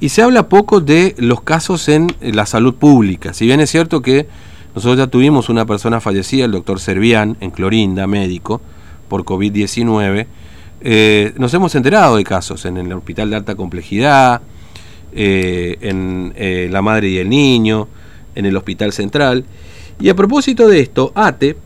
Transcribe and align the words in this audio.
Y 0.00 0.10
se 0.10 0.22
habla 0.22 0.48
poco 0.48 0.80
de 0.80 1.16
los 1.18 1.40
casos 1.40 1.88
en 1.88 2.06
la 2.20 2.46
salud 2.46 2.76
pública. 2.76 3.34
Si 3.34 3.46
bien 3.46 3.58
es 3.58 3.68
cierto 3.68 4.00
que 4.00 4.28
nosotros 4.72 4.96
ya 4.96 5.08
tuvimos 5.08 5.48
una 5.48 5.66
persona 5.66 6.00
fallecida, 6.00 6.44
el 6.44 6.52
doctor 6.52 6.78
Servián, 6.78 7.36
en 7.40 7.50
Clorinda, 7.50 8.06
médico, 8.06 8.60
por 9.08 9.24
COVID-19, 9.24 10.26
eh, 10.82 11.34
nos 11.36 11.52
hemos 11.52 11.74
enterado 11.74 12.16
de 12.16 12.22
casos 12.22 12.64
en 12.64 12.76
el 12.76 12.92
hospital 12.92 13.30
de 13.30 13.34
alta 13.34 13.56
complejidad, 13.56 14.40
eh, 15.10 15.78
en 15.80 16.32
eh, 16.36 16.68
la 16.70 16.80
madre 16.80 17.08
y 17.08 17.18
el 17.18 17.28
niño, 17.28 17.88
en 18.36 18.46
el 18.46 18.56
hospital 18.56 18.92
central. 18.92 19.46
Y 19.98 20.10
a 20.10 20.14
propósito 20.14 20.68
de 20.68 20.78
esto, 20.78 21.10
ATE 21.16 21.56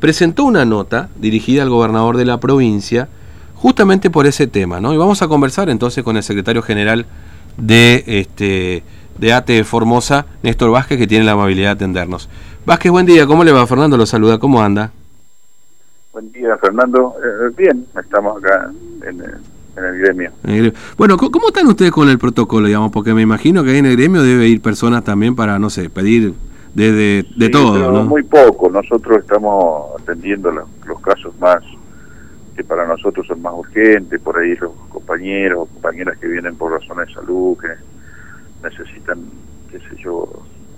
presentó 0.00 0.42
una 0.42 0.64
nota 0.64 1.10
dirigida 1.14 1.62
al 1.62 1.70
gobernador 1.70 2.16
de 2.16 2.24
la 2.24 2.40
provincia 2.40 3.08
justamente 3.54 4.10
por 4.10 4.26
ese 4.26 4.48
tema. 4.48 4.80
¿no? 4.80 4.92
Y 4.92 4.96
vamos 4.96 5.22
a 5.22 5.28
conversar 5.28 5.70
entonces 5.70 6.02
con 6.02 6.16
el 6.16 6.24
secretario 6.24 6.62
general 6.62 7.06
de, 7.58 8.04
este, 8.06 8.82
de 9.18 9.32
ATE 9.32 9.64
Formosa, 9.64 10.26
Néstor 10.42 10.70
Vázquez, 10.70 10.98
que 10.98 11.06
tiene 11.06 11.24
la 11.24 11.32
amabilidad 11.32 11.68
de 11.68 11.72
atendernos. 11.72 12.28
Vázquez, 12.64 12.90
buen 12.90 13.06
día, 13.06 13.26
¿cómo 13.26 13.44
le 13.44 13.52
va? 13.52 13.66
Fernando 13.66 13.96
lo 13.96 14.06
saluda, 14.06 14.38
¿cómo 14.38 14.62
anda? 14.62 14.92
Buen 16.12 16.32
día, 16.32 16.56
Fernando. 16.58 17.14
Eh, 17.22 17.54
bien, 17.56 17.86
estamos 18.00 18.42
acá 18.42 18.70
en, 19.06 19.20
el 19.20 19.98
gremio. 20.00 20.32
Bueno, 20.96 21.16
¿cómo 21.16 21.48
están 21.48 21.66
ustedes 21.68 21.92
con 21.92 22.08
el 22.08 22.18
protocolo, 22.18 22.66
digamos? 22.66 22.90
Porque 22.90 23.14
me 23.14 23.22
imagino 23.22 23.62
que 23.62 23.70
ahí 23.70 23.78
en 23.78 23.86
el 23.86 23.96
gremio 23.96 24.22
debe 24.22 24.48
ir 24.48 24.60
personas 24.60 25.04
también 25.04 25.36
para, 25.36 25.58
no 25.58 25.70
sé, 25.70 25.88
pedir 25.88 26.34
de, 26.74 27.24
de, 27.36 27.48
todo, 27.48 27.92
¿no? 27.92 28.04
Muy 28.04 28.24
poco. 28.24 28.68
Nosotros 28.70 29.18
estamos 29.18 30.00
atendiendo 30.00 30.50
los, 30.50 30.68
los 30.86 31.00
casos 31.00 31.32
más 31.38 31.62
que 32.58 32.64
para 32.64 32.84
nosotros 32.88 33.24
son 33.28 33.40
más 33.40 33.54
urgentes, 33.54 34.20
por 34.20 34.36
ahí 34.36 34.56
los 34.56 34.72
compañeros 34.88 35.60
o 35.60 35.66
compañeras 35.66 36.18
que 36.18 36.26
vienen 36.26 36.56
por 36.56 36.72
razones 36.72 37.06
de 37.06 37.14
salud, 37.14 37.56
que 37.56 37.68
necesitan, 38.68 39.30
qué 39.70 39.78
sé 39.78 39.94
yo, 40.02 40.28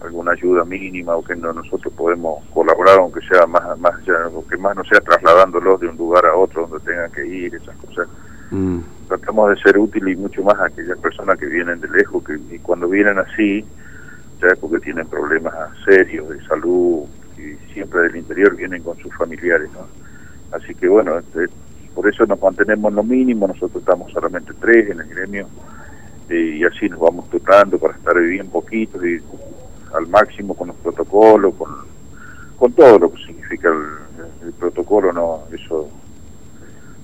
alguna 0.02 0.32
ayuda 0.32 0.62
mínima 0.66 1.16
o 1.16 1.24
que 1.24 1.34
no, 1.34 1.54
nosotros 1.54 1.90
podemos 1.94 2.44
colaborar, 2.52 2.98
aunque 2.98 3.20
sea 3.22 3.46
más, 3.46 3.78
más 3.78 3.94
aunque 4.26 4.58
más 4.58 4.76
no 4.76 4.84
sea 4.84 5.00
trasladándolos 5.00 5.80
de 5.80 5.88
un 5.88 5.96
lugar 5.96 6.26
a 6.26 6.36
otro 6.36 6.66
donde 6.66 6.84
tengan 6.84 7.10
que 7.12 7.26
ir, 7.26 7.54
esas 7.54 7.74
cosas. 7.76 8.06
Mm. 8.50 8.80
Tratamos 9.08 9.48
de 9.48 9.62
ser 9.62 9.78
útiles 9.78 10.18
y 10.18 10.20
mucho 10.20 10.42
más 10.42 10.58
a 10.58 10.66
aquellas 10.66 10.98
personas 10.98 11.38
que 11.38 11.46
vienen 11.46 11.80
de 11.80 11.88
lejos, 11.88 12.22
que 12.24 12.34
y 12.54 12.58
cuando 12.58 12.90
vienen 12.90 13.18
así, 13.18 13.64
ya 14.42 14.48
es 14.48 14.58
porque 14.58 14.80
tienen 14.80 15.06
problemas 15.06 15.54
serios 15.86 16.28
de 16.28 16.44
salud 16.44 17.06
y 17.38 17.72
siempre 17.72 18.02
del 18.02 18.16
interior 18.16 18.54
vienen 18.54 18.82
con 18.82 18.98
sus 18.98 19.16
familiares, 19.16 19.70
¿no? 19.72 19.88
Así 20.52 20.74
que 20.74 20.88
bueno, 20.88 21.18
este, 21.18 21.46
por 21.94 22.08
eso 22.08 22.24
nos 22.26 22.40
mantenemos 22.40 22.92
lo 22.92 23.02
mínimo, 23.02 23.46
nosotros 23.46 23.82
estamos 23.82 24.12
solamente 24.12 24.52
tres 24.60 24.90
en 24.90 25.00
el 25.00 25.08
gremio 25.08 25.48
eh, 26.28 26.58
y 26.58 26.64
así 26.64 26.88
nos 26.88 27.00
vamos 27.00 27.28
tocando 27.30 27.78
para 27.78 27.94
estar 27.94 28.18
bien 28.20 28.48
poquitos 28.48 29.04
y 29.04 29.18
al 29.94 30.06
máximo 30.06 30.54
con 30.54 30.68
los 30.68 30.76
protocolos, 30.76 31.54
con, 31.56 31.68
con 32.56 32.72
todo 32.72 32.98
lo 32.98 33.12
que 33.12 33.24
significa 33.24 33.68
el, 33.68 34.52
protocolo, 34.52 35.12
no 35.12 35.44
eso 35.52 35.88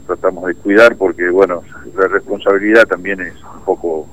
tratamos 0.07 0.47
de 0.47 0.55
cuidar 0.55 0.97
porque 0.97 1.29
bueno, 1.31 1.63
la 1.97 2.07
responsabilidad 2.09 2.87
también 2.87 3.21
es 3.21 3.35
un 3.43 3.63
poco 3.65 4.07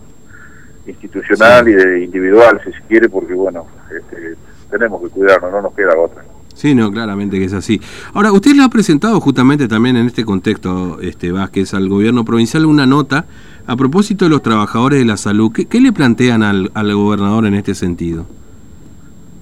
institucional 0.88 1.68
y 1.68 1.74
de 1.74 2.04
individual 2.04 2.60
si 2.64 2.72
se 2.72 2.82
quiere 2.88 3.10
porque 3.10 3.34
bueno, 3.34 3.68
este, 3.96 4.36
tenemos 4.72 5.02
que 5.02 5.10
cuidarnos, 5.10 5.52
no 5.52 5.62
nos 5.62 5.74
queda 5.74 5.98
otra. 5.98 6.24
Sí, 6.54 6.76
no, 6.76 6.92
claramente 6.92 7.40
que 7.40 7.46
es 7.46 7.54
así. 7.54 7.82
Ahora, 8.14 8.32
usted 8.32 8.52
le 8.52 8.64
ha 8.64 8.70
presentado 8.70 9.20
justamente 9.20 9.68
también 9.68 9.98
en 9.98 10.08
este 10.08 10.24
contexto, 10.24 11.00
este 11.02 11.32
Vázquez, 11.32 11.74
al 11.74 11.90
gobierno 11.90 12.24
provincial 12.24 12.66
una 12.66 12.86
nota 12.86 13.26
a 13.66 13.76
propósito 13.76 14.26
de 14.26 14.30
los 14.30 14.42
trabajadores 14.42 15.00
de 15.00 15.06
la 15.06 15.18
salud. 15.18 15.52
¿Qué, 15.52 15.82
le 15.82 15.92
plantean 15.92 16.44
al, 16.44 16.72
al, 16.74 16.94
gobernador 16.94 17.46
en 17.46 17.56
este 17.56 17.74
sentido? 17.76 18.26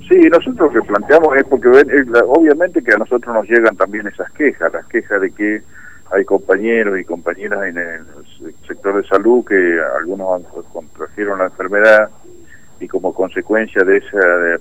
Sí, 0.08 0.18
nosotros 0.30 0.74
lo 0.74 0.82
que 0.82 0.88
planteamos 0.88 1.38
es 1.38 1.44
porque 1.46 1.70
obviamente 2.28 2.84
que 2.84 2.94
a 2.94 2.98
nosotros 2.98 3.34
nos 3.34 3.48
llegan 3.48 3.76
también 3.76 4.08
esas 4.08 4.30
quejas, 4.32 4.72
las 4.74 4.86
quejas 4.88 5.22
de 5.22 5.32
que 5.32 5.62
hay 6.12 6.26
compañeros 6.26 7.00
y 7.00 7.06
compañeras 7.06 7.64
en 7.68 7.78
el 7.78 8.02
sector 8.68 9.02
de 9.02 9.08
salud 9.08 9.46
que 9.46 9.80
algunos 10.00 10.42
contrajeron 10.74 11.40
la 11.40 11.46
enfermedad 11.46 12.10
y 12.80 12.88
como 12.88 13.14
consecuencia 13.14 13.84
de 13.84 13.98
esa... 13.98 14.18
De, 14.18 14.60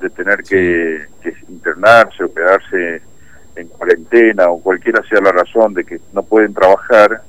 de 0.00 0.10
tener 0.10 0.42
que, 0.42 1.06
internarse 1.48 2.24
o 2.24 2.32
quedarse 2.32 3.02
en 3.54 3.68
cuarentena 3.68 4.48
o 4.50 4.60
cualquiera 4.60 5.02
sea 5.08 5.20
la 5.20 5.32
razón 5.32 5.74
de 5.74 5.84
que 5.84 6.00
no 6.12 6.22
pueden 6.22 6.52
trabajar, 6.52 7.22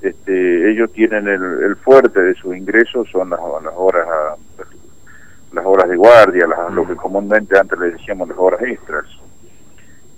este, 0.00 0.70
ellos 0.70 0.92
tienen 0.92 1.26
el, 1.28 1.76
fuerte 1.76 2.20
de 2.20 2.34
sus 2.34 2.56
ingresos 2.56 3.08
son 3.10 3.30
las, 3.30 3.40
las 3.62 3.74
horas 3.74 4.06
las 5.52 5.64
horas 5.64 5.88
de 5.88 5.96
guardia, 5.96 6.46
lo 6.70 6.86
que 6.86 6.92
mm. 6.92 6.96
comúnmente 6.96 7.58
antes 7.58 7.78
le 7.78 7.92
decíamos 7.92 8.28
las 8.28 8.38
horas 8.38 8.60
extras. 8.62 9.04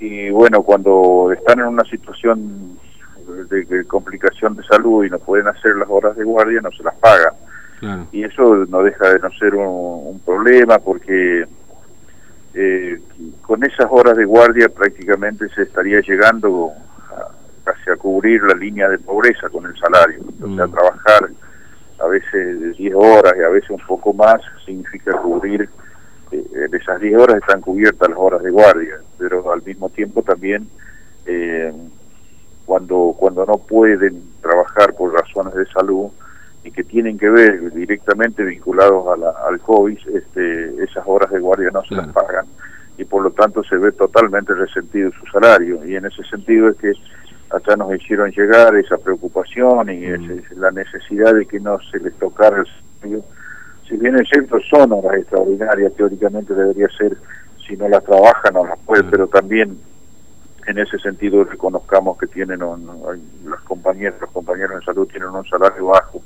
Y 0.00 0.30
bueno, 0.30 0.62
cuando 0.62 1.32
están 1.32 1.60
en 1.60 1.66
una 1.66 1.84
situación 1.84 2.78
de, 3.48 3.84
complicación 3.86 4.56
de 4.56 4.62
salud 4.64 5.04
y 5.04 5.10
no 5.10 5.18
pueden 5.18 5.48
hacer 5.48 5.76
las 5.76 5.88
horas 5.88 6.16
de 6.16 6.24
guardia, 6.24 6.60
no 6.60 6.70
se 6.72 6.82
las 6.82 6.94
pagan. 6.96 7.34
Y 8.10 8.24
eso 8.24 8.66
no 8.68 8.82
deja 8.82 9.12
de 9.12 9.20
no 9.20 9.30
ser 9.38 9.54
un 9.54 10.20
problema 10.24 10.78
porque 10.78 11.46
eh, 12.54 13.00
con 13.42 13.64
esas 13.64 13.86
horas 13.90 14.16
de 14.16 14.24
guardia 14.24 14.68
prácticamente 14.68 15.48
se 15.50 15.62
estaría 15.62 16.00
llegando 16.00 16.72
a, 17.10 17.30
casi 17.64 17.90
a 17.90 17.96
cubrir 17.96 18.42
la 18.42 18.54
línea 18.54 18.88
de 18.88 18.98
pobreza 18.98 19.48
con 19.48 19.66
el 19.66 19.76
salario. 19.78 20.20
O 20.42 20.54
sea, 20.56 20.66
mm. 20.66 20.72
trabajar 20.72 21.30
a 22.00 22.06
veces 22.06 22.76
10 22.76 22.94
horas 22.94 23.34
y 23.38 23.42
a 23.42 23.48
veces 23.48 23.70
un 23.70 23.82
poco 23.86 24.12
más 24.12 24.40
significa 24.64 25.12
cubrir, 25.20 25.68
eh, 26.30 26.44
en 26.54 26.74
esas 26.74 27.00
10 27.00 27.16
horas 27.18 27.36
están 27.36 27.60
cubiertas 27.60 28.08
las 28.08 28.18
horas 28.18 28.42
de 28.42 28.50
guardia, 28.50 29.00
pero 29.18 29.52
al 29.52 29.62
mismo 29.62 29.88
tiempo 29.90 30.22
también 30.22 30.68
eh, 31.26 31.72
cuando, 32.64 33.14
cuando 33.18 33.44
no 33.46 33.58
pueden 33.58 34.22
trabajar 34.40 34.94
por 34.94 35.12
razones 35.12 35.54
de 35.54 35.66
salud, 35.66 36.10
y 36.64 36.70
que 36.70 36.84
tienen 36.84 37.18
que 37.18 37.30
ver 37.30 37.72
directamente 37.72 38.44
vinculados 38.44 39.06
a 39.08 39.16
la, 39.16 39.30
al 39.48 39.60
COVID, 39.60 39.98
este, 40.14 40.82
esas 40.82 41.04
horas 41.06 41.30
de 41.30 41.38
guardia 41.38 41.70
no 41.72 41.82
se 41.84 41.94
las 41.94 42.08
pagan 42.08 42.46
y 42.98 43.04
por 43.04 43.22
lo 43.22 43.30
tanto 43.30 43.62
se 43.62 43.76
ve 43.76 43.92
totalmente 43.92 44.52
resentido 44.54 45.10
su 45.12 45.26
salario. 45.26 45.84
Y 45.86 45.94
en 45.94 46.06
ese 46.06 46.22
sentido 46.24 46.68
es 46.68 46.76
que 46.76 46.92
acá 47.50 47.76
nos 47.76 47.94
hicieron 47.94 48.30
llegar 48.32 48.74
esa 48.76 48.98
preocupación 48.98 49.88
y 49.88 50.06
mm. 50.06 50.42
la 50.56 50.72
necesidad 50.72 51.32
de 51.32 51.46
que 51.46 51.60
no 51.60 51.78
se 51.90 52.00
les 52.00 52.12
tocara 52.14 52.58
el 52.58 52.66
salario. 52.66 53.24
Si 53.88 53.96
bien 53.96 54.16
es 54.16 54.28
cierto, 54.28 54.58
son 54.68 54.92
horas 54.92 55.20
extraordinarias, 55.20 55.94
teóricamente 55.94 56.52
debería 56.52 56.88
ser, 56.98 57.16
si 57.66 57.76
no 57.76 57.88
las 57.88 58.04
trabajan, 58.04 58.52
no 58.52 58.66
las 58.66 58.78
pueden, 58.80 59.08
pero 59.08 59.28
también 59.28 59.78
en 60.68 60.78
ese 60.78 60.98
sentido 60.98 61.44
reconozcamos 61.44 62.18
que 62.18 62.26
tienen 62.26 62.60
las 62.60 63.60
compañeras, 63.62 64.20
los 64.20 64.30
compañeros 64.30 64.78
de 64.78 64.84
salud 64.84 65.08
tienen 65.08 65.30
un 65.30 65.44
salario 65.46 65.86
bajo 65.86 66.22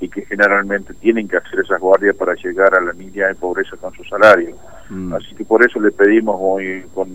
y 0.00 0.08
que 0.08 0.22
generalmente 0.22 0.94
tienen 0.94 1.28
que 1.28 1.36
hacer 1.36 1.60
esas 1.60 1.80
guardias 1.80 2.16
para 2.16 2.34
llegar 2.34 2.74
a 2.74 2.80
la 2.80 2.92
línea 2.92 3.28
de 3.28 3.36
pobreza 3.36 3.76
con 3.76 3.94
su 3.94 4.02
salario. 4.04 4.56
Mm. 4.90 5.14
Así 5.14 5.36
que 5.36 5.44
por 5.44 5.64
eso 5.64 5.78
le 5.80 5.92
pedimos 5.92 6.36
hoy 6.40 6.84
con, 6.92 7.08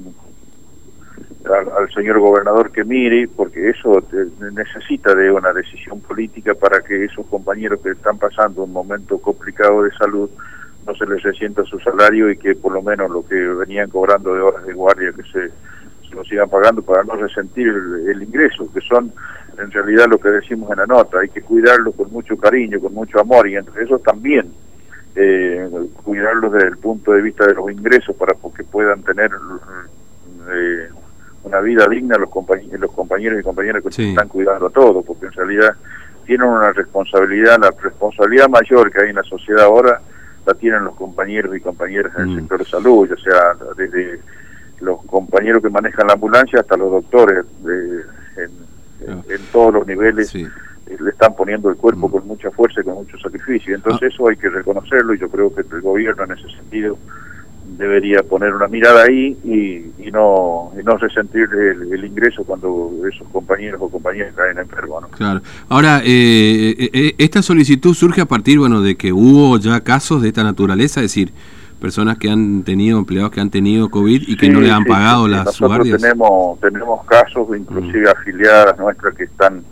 al, 1.78 1.92
señor 1.94 2.20
gobernador 2.20 2.72
que 2.72 2.86
mire, 2.86 3.28
porque 3.28 3.72
eso 3.72 4.02
necesita 4.54 5.14
de 5.14 5.30
una 5.30 5.52
decisión 5.52 6.00
política 6.00 6.54
para 6.54 6.80
que 6.80 7.04
esos 7.04 7.26
compañeros 7.28 7.82
que 7.82 7.92
están 7.92 8.18
pasando 8.18 8.64
un 8.64 8.72
momento 8.72 9.18
complicado 9.18 9.84
de 9.84 9.92
salud 9.92 10.30
no 10.88 10.96
se 10.96 11.06
les 11.06 11.22
resienta 11.24 11.66
su 11.66 11.78
salario 11.80 12.32
y 12.32 12.38
que 12.38 12.56
por 12.56 12.72
lo 12.72 12.82
menos 12.82 13.12
lo 13.12 13.28
que 13.28 13.36
venían 13.36 13.90
cobrando 13.90 14.34
de 14.34 14.42
horas 14.42 14.66
de 14.66 14.74
guardia 14.74 15.12
que 15.12 15.24
se 15.24 15.52
lo 16.20 16.26
sigan 16.26 16.50
pagando 16.50 16.82
para 16.82 17.04
no 17.04 17.16
resentir 17.16 17.68
el 17.68 18.22
ingreso, 18.22 18.70
que 18.74 18.82
son 18.82 19.14
en 19.58 19.72
realidad 19.72 20.08
lo 20.10 20.18
que 20.18 20.30
decimos 20.30 20.70
en 20.72 20.78
la 20.78 20.86
nota, 20.86 21.20
hay 21.20 21.30
que 21.30 21.42
cuidarlo 21.42 21.94
con 21.94 22.12
mucho 22.12 22.38
cariño, 22.38 22.80
con 22.80 22.94
mucho 22.94 23.20
amor 23.20 23.48
y 23.48 23.56
entre 23.56 23.84
esos 23.84 24.04
también 24.04 24.52
eh, 25.16 25.70
cuidarlos 26.04 26.52
desde 26.52 26.68
el 26.68 26.78
punto 26.78 27.14
de 27.14 27.22
vista 27.22 27.46
de 27.46 27.54
los 27.54 27.72
ingresos 27.72 28.16
para 28.18 28.34
que 28.56 28.64
puedan 28.66 29.02
tener 29.04 29.32
eh, 30.52 30.90
una 31.44 31.62
vida 31.62 31.88
digna 31.88 32.18
los, 32.18 32.30
compañeros, 32.30 32.80
los 32.80 32.92
compañeros 32.92 33.40
y 33.40 33.44
compañeras 33.44 33.82
que 33.82 34.10
están 34.10 34.28
cuidando 34.28 34.68
a 34.68 34.70
todos, 34.70 35.06
porque 35.06 35.28
en 35.28 35.34
realidad 35.34 35.76
tienen 36.26 36.48
una 36.48 36.74
responsabilidad, 36.74 37.60
la 37.60 37.72
responsabilidad 37.82 38.50
mayor 38.50 38.92
que 38.92 39.04
hay 39.04 39.10
en 39.10 39.16
la 39.16 39.24
sociedad 39.24 39.64
ahora 39.64 40.02
la 40.46 40.54
tienen 40.54 40.84
los 40.84 40.96
compañeros 40.96 41.56
y 41.56 41.62
compañeras 41.62 42.14
en 42.18 42.22
el 42.24 42.28
mm. 42.30 42.40
sector 42.40 42.60
de 42.60 42.66
salud, 42.66 43.10
ya 43.10 43.16
sea 43.24 43.56
desde 43.78 44.20
los 44.82 45.04
compañeros 45.06 45.62
que 45.62 45.70
manejan 45.70 46.08
la 46.08 46.14
ambulancia 46.14 46.60
hasta 46.60 46.78
los 46.78 46.92
doctores 46.92 47.46
de, 47.64 48.02
en, 48.38 48.52
en, 49.30 49.42
todos 49.52 49.74
los 49.74 49.88
niveles 49.88 50.34
eh, 50.36 50.48
le 51.00 51.10
están 51.10 51.36
poniendo 51.36 51.70
el 51.70 51.76
cuerpo 51.76 52.08
mm. 52.08 52.12
con 52.12 52.28
mucha 52.28 52.52
fuerza 52.52 52.82
y 52.82 52.84
con 52.84 52.96
mucho 52.96 53.18
sacrificio. 53.20 53.76
Entonces 53.76 54.10
ah. 54.12 54.14
eso 54.14 54.28
hay 54.28 54.38
que 54.38 54.50
reconocerlo 54.50 55.14
y 55.14 55.20
yo 55.20 55.30
creo 55.30 55.54
que 55.54 55.62
el 55.62 55.82
gobierno 55.82 56.24
en 56.24 56.32
ese 56.32 56.50
sentido 56.56 56.98
debería 57.78 58.24
poner 58.24 58.54
una 58.54 58.68
mirada 58.68 59.04
ahí 59.04 59.38
y, 59.44 60.06
y 60.06 60.12
no 60.12 60.72
y 60.80 60.84
no 60.84 60.98
resentir 60.98 61.48
el, 61.54 61.94
el, 61.94 62.06
ingreso 62.06 62.44
cuando 62.44 62.92
esos 63.12 63.28
compañeros 63.30 63.80
o 63.82 63.90
compañeras 63.90 64.34
caen 64.36 64.58
enfermos. 64.58 65.04
¿no? 65.04 65.08
Claro. 65.10 65.42
Ahora, 65.68 66.02
eh, 66.04 66.76
eh, 66.78 66.90
eh, 66.94 67.16
esta 67.18 67.42
solicitud 67.42 67.94
surge 67.94 68.22
a 68.22 68.26
partir 68.26 68.60
bueno 68.60 68.82
de 68.82 68.96
que 68.96 69.14
hubo 69.14 69.58
ya 69.58 69.82
casos 69.82 70.22
de 70.22 70.30
esta 70.30 70.44
naturaleza, 70.44 71.02
es 71.02 71.06
decir, 71.06 71.32
personas 71.80 72.18
que 72.18 72.30
han 72.30 72.64
tenido, 72.64 73.00
empleados 73.00 73.32
que 73.32 73.40
han 73.42 73.50
tenido 73.50 73.90
COVID 73.90 74.24
y 74.28 74.38
que 74.38 74.46
sí, 74.48 74.52
no 74.52 74.62
le 74.62 74.72
han 74.72 74.84
sí, 74.84 74.90
pagado 74.90 75.26
sí, 75.26 75.32
las 75.32 75.46
Nosotros 75.46 75.70
guardias. 75.78 76.02
tenemos, 76.02 76.60
tenemos 76.60 77.06
casos, 77.06 77.48
inclusive 77.58 78.06
Mm. 78.06 78.18
afiliadas 78.20 78.78
nuestras 78.78 79.16
que 79.16 79.24
están 79.24 79.64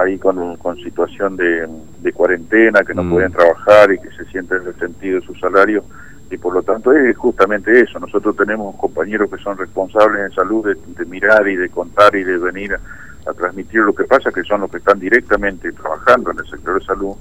ahí 0.00 0.18
con, 0.18 0.56
con 0.58 0.76
situación 0.76 1.36
de, 1.36 1.68
de 2.00 2.12
cuarentena, 2.12 2.80
que 2.82 2.94
no 2.94 3.02
Mm. 3.04 3.10
pueden 3.10 3.32
trabajar 3.32 3.92
y 3.92 3.98
que 3.98 4.10
se 4.16 4.24
sienten 4.30 4.64
resentidos 4.64 5.22
de 5.22 5.26
su 5.26 5.34
salario. 5.40 5.82
Y 6.30 6.36
por 6.38 6.54
lo 6.54 6.62
tanto 6.62 6.92
es 6.92 7.16
justamente 7.16 7.80
eso. 7.80 7.98
Nosotros 7.98 8.36
tenemos 8.36 8.76
compañeros 8.76 9.28
que 9.30 9.38
son 9.42 9.58
responsables 9.58 10.26
en 10.26 10.32
salud 10.32 10.64
de, 10.64 10.76
de 10.96 11.04
mirar 11.10 11.48
y 11.48 11.56
de 11.56 11.68
contar 11.68 12.14
y 12.14 12.22
de 12.22 12.38
venir 12.38 12.74
a, 12.74 13.30
a 13.30 13.34
transmitir 13.34 13.80
lo 13.80 13.92
que 13.92 14.04
pasa, 14.04 14.30
que 14.30 14.44
son 14.44 14.60
los 14.60 14.70
que 14.70 14.76
están 14.78 15.00
directamente 15.00 15.72
trabajando 15.72 16.30
en 16.30 16.38
el 16.38 16.46
sector 16.46 16.78
de 16.78 16.84
salud. 16.86 17.14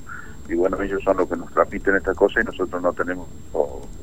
Y 0.48 0.54
bueno, 0.54 0.80
ellos 0.82 1.02
son 1.04 1.18
los 1.18 1.28
que 1.28 1.36
nos 1.38 1.52
transmiten 1.52 1.96
estas 1.96 2.16
cosas 2.16 2.44
y 2.44 2.46
nosotros 2.46 2.82
no 2.84 2.94
tenemos... 2.94 3.28
o, 3.54 3.82
eh, 3.82 3.99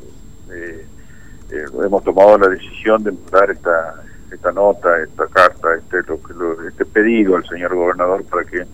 hemos 1.85 2.03
tomado 2.05 2.39
la 2.39 2.49
decisión 2.49 3.03
de 3.03 3.13
mandar 3.13 3.51
esta 3.51 4.03
esta 4.33 4.51
nota, 4.53 4.89
esta 5.03 5.27
carta, 5.29 5.69
este 5.77 5.99
lo, 6.09 6.19
lo, 6.35 6.69
este 6.69 6.85
pedido 6.85 7.37
al 7.37 7.47
señor 7.47 7.75
gobernador 7.75 8.25
para 8.25 8.45
que 8.45 8.65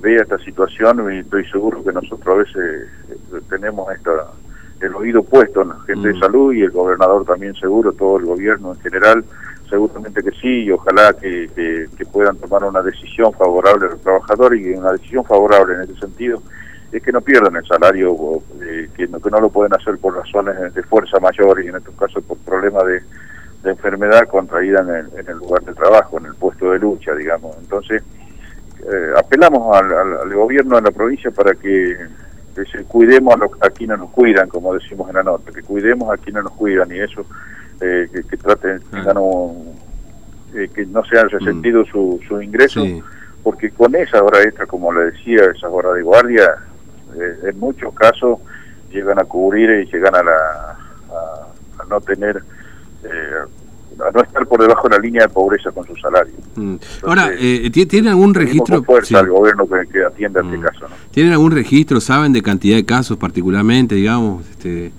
vea 0.00 0.22
esta 0.22 0.38
situación 0.38 1.12
y 1.12 1.20
estoy 1.20 1.44
seguro 1.50 1.82
que 1.82 1.92
nosotros 1.92 2.34
a 2.34 2.38
veces 2.38 2.88
eh, 3.10 3.40
tenemos 3.48 3.90
esta 3.94 4.10
el 4.80 4.94
oído 4.94 5.22
puesto 5.22 5.62
en 5.62 5.68
la 5.68 5.80
gente 5.86 6.08
Mm. 6.08 6.12
de 6.12 6.18
salud 6.18 6.52
y 6.52 6.62
el 6.62 6.70
gobernador 6.70 7.24
también 7.24 7.54
seguro, 7.54 7.92
todo 7.92 8.18
el 8.18 8.26
gobierno 8.26 8.74
en 8.74 8.80
general, 8.80 9.24
seguramente 9.70 10.22
que 10.22 10.30
sí 10.32 10.64
y 10.64 10.70
ojalá 10.70 11.14
que, 11.14 11.48
que, 11.54 11.86
que 11.96 12.04
puedan 12.04 12.36
tomar 12.36 12.64
una 12.64 12.82
decisión 12.82 13.32
favorable 13.32 13.86
al 13.86 13.98
trabajador 14.00 14.54
y 14.56 14.74
una 14.74 14.92
decisión 14.92 15.24
favorable 15.24 15.74
en 15.74 15.80
ese 15.82 15.94
sentido 15.98 16.42
es 16.98 17.02
que 17.02 17.12
no 17.12 17.20
pierdan 17.20 17.56
el 17.56 17.66
salario, 17.66 18.12
o, 18.12 18.42
eh, 18.62 18.88
que, 18.96 19.06
no, 19.08 19.20
que 19.20 19.30
no 19.30 19.40
lo 19.40 19.48
pueden 19.50 19.74
hacer 19.74 19.98
por 19.98 20.16
razones 20.16 20.74
de 20.74 20.82
fuerza 20.84 21.18
mayor 21.20 21.62
y 21.62 21.68
en 21.68 21.76
estos 21.76 21.94
casos 21.96 22.22
por 22.24 22.38
problemas 22.38 22.84
de, 22.86 23.02
de 23.64 23.70
enfermedad 23.70 24.28
contraída 24.28 24.80
en 24.82 24.90
el, 24.90 25.18
en 25.18 25.28
el, 25.28 25.38
lugar 25.38 25.62
de 25.62 25.74
trabajo, 25.74 26.18
en 26.18 26.26
el 26.26 26.34
puesto 26.34 26.70
de 26.70 26.78
lucha, 26.78 27.14
digamos. 27.14 27.56
Entonces, 27.58 28.02
eh, 28.80 29.12
apelamos 29.16 29.74
al, 29.76 29.92
al, 29.92 30.20
al, 30.20 30.34
gobierno 30.34 30.76
de 30.76 30.82
la 30.82 30.90
provincia 30.90 31.30
para 31.30 31.54
que, 31.54 31.96
que 32.54 32.64
se 32.66 32.84
cuidemos 32.84 33.34
a, 33.34 33.38
lo, 33.38 33.50
a, 33.60 33.70
quienes 33.70 33.98
nos 33.98 34.10
cuidan, 34.10 34.48
como 34.48 34.74
decimos 34.74 35.08
en 35.08 35.16
la 35.16 35.22
nota, 35.22 35.50
que 35.50 35.62
cuidemos 35.62 36.12
a 36.12 36.18
quienes 36.18 36.44
nos 36.44 36.52
cuidan 36.52 36.92
y 36.92 37.00
eso, 37.00 37.24
eh, 37.80 38.08
que, 38.12 38.22
que, 38.22 38.36
traten, 38.36 38.80
tengan 38.90 39.16
un, 39.16 39.74
eh, 40.54 40.68
que 40.72 40.84
no 40.86 41.02
se 41.04 41.18
haya 41.18 41.28
resentido 41.28 41.82
mm. 41.82 41.86
su, 41.86 42.20
su 42.28 42.42
ingreso, 42.42 42.82
sí. 42.82 43.02
porque 43.42 43.70
con 43.70 43.94
esa 43.96 44.22
hora 44.22 44.42
extra, 44.42 44.66
como 44.66 44.92
le 44.92 45.06
decía, 45.06 45.44
esas 45.44 45.70
horas 45.72 45.94
de 45.94 46.02
guardia, 46.02 46.54
eh, 47.18 47.50
en 47.50 47.58
muchos 47.58 47.94
casos 47.94 48.38
llegan 48.90 49.18
a 49.18 49.24
cubrir 49.24 49.70
y 49.70 49.92
llegan 49.92 50.14
a, 50.14 50.22
la, 50.22 50.76
a, 51.10 51.82
a 51.82 51.86
no 51.88 52.00
tener 52.00 52.42
eh, 53.04 53.44
a 54.00 54.10
no 54.10 54.22
estar 54.22 54.46
por 54.46 54.60
debajo 54.60 54.88
de 54.88 54.96
la 54.96 55.02
línea 55.02 55.22
de 55.22 55.28
pobreza 55.28 55.70
con 55.70 55.86
su 55.86 55.94
salario. 55.96 56.34
Mm. 56.56 56.72
Entonces, 56.72 57.04
Ahora, 57.04 57.30
eh, 57.38 57.70
¿tiene 57.70 58.10
algún 58.10 58.34
registro? 58.34 58.82
fuerza 58.82 59.08
sí. 59.08 59.14
al 59.14 59.28
gobierno 59.28 59.66
que, 59.66 59.88
que 59.88 60.04
atienda 60.04 60.42
mm. 60.42 60.54
este 60.54 60.66
caso. 60.66 60.88
¿no? 60.88 60.94
¿Tienen 61.10 61.32
algún 61.32 61.52
registro? 61.52 62.00
¿Saben 62.00 62.32
de 62.32 62.42
cantidad 62.42 62.76
de 62.76 62.84
casos 62.84 63.16
particularmente, 63.16 63.94
digamos? 63.94 64.48
Este, 64.50 64.92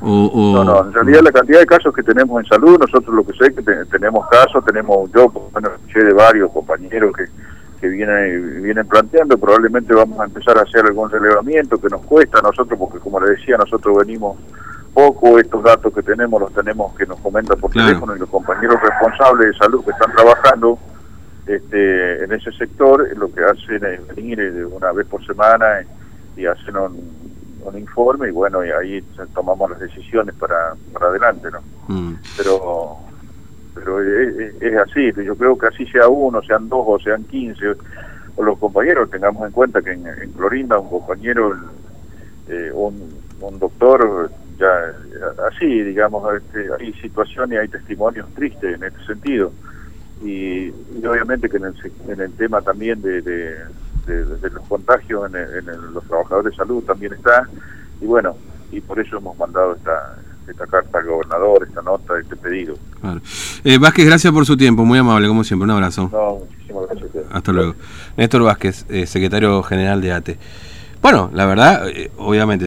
o, 0.00 0.26
o... 0.26 0.54
No, 0.54 0.64
no, 0.64 0.86
en 0.86 0.92
realidad 0.92 1.22
la 1.22 1.32
cantidad 1.32 1.58
de 1.58 1.66
casos 1.66 1.94
que 1.94 2.02
tenemos 2.02 2.42
en 2.42 2.48
salud, 2.48 2.78
nosotros 2.78 3.14
lo 3.14 3.24
que 3.26 3.32
sé 3.32 3.46
es 3.46 3.56
que 3.56 3.62
te, 3.62 3.84
tenemos 3.86 4.26
casos, 4.28 4.64
tenemos, 4.64 5.10
yo 5.12 5.28
bueno, 5.28 5.70
escuché 5.74 6.04
de 6.04 6.12
varios 6.12 6.52
compañeros 6.52 7.16
que, 7.16 7.24
que 7.76 7.88
vienen, 7.88 8.62
vienen 8.62 8.86
planteando, 8.86 9.38
probablemente 9.38 9.94
vamos 9.94 10.18
a 10.20 10.24
empezar 10.24 10.58
a 10.58 10.62
hacer 10.62 10.84
algún 10.84 11.10
relevamiento 11.10 11.78
que 11.78 11.88
nos 11.88 12.02
cuesta 12.02 12.38
a 12.38 12.42
nosotros, 12.42 12.78
porque 12.78 12.98
como 12.98 13.20
le 13.20 13.32
decía, 13.32 13.56
nosotros 13.56 13.98
venimos 13.98 14.36
poco 14.96 15.38
estos 15.38 15.62
datos 15.62 15.92
que 15.92 16.02
tenemos 16.02 16.40
los 16.40 16.54
tenemos 16.54 16.94
que 16.96 17.04
nos 17.04 17.20
comentan 17.20 17.58
por 17.60 17.70
claro. 17.70 17.88
teléfono 17.88 18.16
y 18.16 18.18
los 18.18 18.30
compañeros 18.30 18.80
responsables 18.80 19.48
de 19.48 19.58
salud 19.58 19.84
que 19.84 19.90
están 19.90 20.10
trabajando 20.10 20.78
este, 21.46 22.24
en 22.24 22.32
ese 22.32 22.50
sector 22.52 23.06
lo 23.14 23.30
que 23.30 23.44
hacen 23.44 23.84
es 23.84 24.16
venir 24.16 24.40
eh, 24.40 24.64
una 24.64 24.92
vez 24.92 25.06
por 25.06 25.24
semana 25.26 25.82
y 26.34 26.46
hacen 26.46 26.78
un, 26.78 27.12
un 27.62 27.78
informe 27.78 28.28
y 28.28 28.30
bueno 28.30 28.64
y 28.64 28.70
ahí 28.70 29.04
tomamos 29.34 29.70
las 29.70 29.80
decisiones 29.80 30.34
para, 30.36 30.74
para 30.94 31.08
adelante 31.08 31.48
no 31.50 31.60
mm. 31.88 32.14
pero 32.38 32.96
pero 33.76 34.02
es, 34.02 34.60
es, 34.60 34.76
así 34.78 35.12
yo 35.24 35.36
creo 35.36 35.56
que 35.56 35.66
así 35.66 35.86
sea 35.86 36.08
uno 36.08 36.42
sean 36.42 36.68
dos 36.68 36.84
o 36.84 36.98
sean 36.98 37.22
quince 37.24 37.76
o 38.34 38.42
los 38.42 38.58
compañeros 38.58 39.10
tengamos 39.10 39.46
en 39.46 39.52
cuenta 39.52 39.80
que 39.82 39.92
en, 39.92 40.06
en 40.06 40.32
Clorinda 40.32 40.78
un 40.78 40.90
compañero 40.90 41.54
eh, 42.48 42.70
un, 42.72 43.08
un 43.40 43.58
doctor 43.58 44.30
ya 44.58 44.94
así, 45.48 45.82
digamos, 45.82 46.34
este, 46.34 46.68
hay 46.78 46.92
situaciones, 46.94 47.60
hay 47.60 47.68
testimonios 47.68 48.28
tristes 48.34 48.74
en 48.74 48.84
este 48.84 49.04
sentido. 49.04 49.52
Y, 50.22 50.68
y 50.68 51.06
obviamente 51.06 51.48
que 51.48 51.58
en 51.58 51.64
el, 51.66 51.74
en 52.08 52.20
el, 52.20 52.32
tema 52.32 52.62
también 52.62 53.02
de, 53.02 53.20
de, 53.20 53.56
los 54.50 54.66
contagios 54.66 55.28
en, 55.28 55.36
el, 55.36 55.58
en 55.58 55.68
el, 55.68 55.92
los 55.92 56.04
trabajadores 56.04 56.52
de 56.52 56.56
salud 56.56 56.82
también 56.84 57.12
está. 57.12 57.46
Y 58.00 58.06
bueno, 58.06 58.36
y 58.72 58.80
por 58.80 58.98
eso 58.98 59.18
hemos 59.18 59.36
mandado 59.38 59.74
esta, 59.74 60.16
esta 60.48 60.66
carta 60.66 60.98
al 60.98 61.06
gobernador, 61.06 61.66
esta 61.68 61.82
nota, 61.82 62.18
este 62.20 62.36
pedido. 62.36 62.76
Claro. 63.00 63.20
Eh, 63.64 63.78
Vázquez, 63.78 64.06
gracias 64.06 64.32
por 64.32 64.46
su 64.46 64.56
tiempo, 64.56 64.84
muy 64.84 64.98
amable, 64.98 65.28
como 65.28 65.44
siempre, 65.44 65.64
un 65.64 65.70
abrazo. 65.70 66.08
No, 66.12 66.38
muchísimas 66.48 66.88
gracias. 66.88 67.24
Hasta 67.30 67.52
luego. 67.52 67.74
Néstor 68.16 68.42
Vázquez, 68.42 68.86
eh, 68.88 69.06
secretario 69.06 69.62
general 69.62 70.00
de 70.00 70.12
ATE. 70.12 70.38
Bueno, 71.02 71.30
la 71.32 71.46
verdad, 71.46 71.88
eh, 71.88 72.10
obviamente. 72.16 72.64